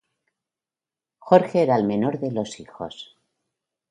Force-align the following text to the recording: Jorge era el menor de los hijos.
Jorge 1.27 1.61
era 1.61 1.75
el 1.75 1.83
menor 1.85 2.19
de 2.19 2.31
los 2.31 2.59
hijos. 2.59 3.15